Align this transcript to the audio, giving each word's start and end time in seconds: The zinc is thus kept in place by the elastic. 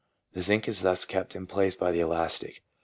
The 0.33 0.41
zinc 0.41 0.67
is 0.67 0.81
thus 0.81 1.05
kept 1.05 1.35
in 1.35 1.45
place 1.45 1.75
by 1.75 1.91
the 1.91 1.99
elastic. 1.99 2.63